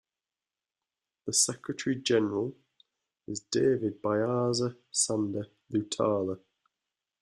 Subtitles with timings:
[1.27, 2.55] The Secretary General
[3.27, 6.39] is David Byaza Sanda Lutala.